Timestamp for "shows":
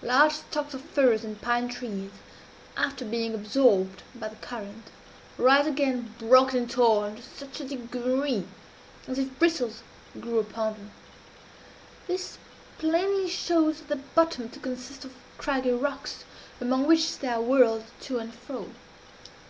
13.28-13.82